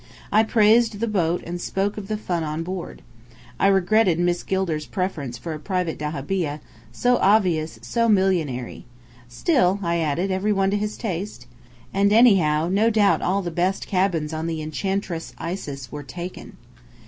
[0.31, 3.03] I praised the boat and spoke of the fun on board.
[3.59, 6.59] I regretted Miss Gilder's preference for a private dahabeah,
[6.91, 8.85] so obvious, so millionairy!
[9.27, 11.45] Still, I added, every one to his taste!
[11.93, 16.57] And anyhow, no doubt all the best cabins on the Enchantress Isis were taken.